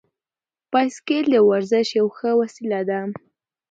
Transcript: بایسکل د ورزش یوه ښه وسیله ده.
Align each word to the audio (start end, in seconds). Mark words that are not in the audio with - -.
بایسکل 0.71 1.23
د 1.33 1.35
ورزش 1.49 1.87
یوه 1.99 2.13
ښه 2.17 2.31
وسیله 2.41 2.79
ده. 2.89 2.99